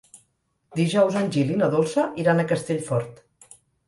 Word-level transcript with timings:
Dijous 0.77 1.17
en 1.19 1.29
Gil 1.35 1.51
i 1.55 1.59
na 1.59 1.67
Dolça 1.75 2.05
iran 2.23 2.41
a 2.41 2.47
Castellfort. 2.53 3.21